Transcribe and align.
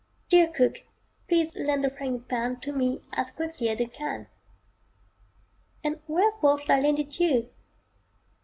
"Dear 0.29 0.47
Cook, 0.47 0.77
please 1.27 1.53
lend 1.55 1.85
a 1.85 1.91
frying 1.95 2.21
pan 2.21 2.59
To 2.61 2.71
me 2.73 3.03
as 3.13 3.29
quickly 3.29 3.69
as 3.69 3.79
you 3.79 3.87
can." 3.87 4.25
And 5.83 5.99
wherefore 6.07 6.59
should 6.59 6.71
I 6.71 6.79
lend 6.79 6.97
it 6.97 7.19
you?" 7.19 7.51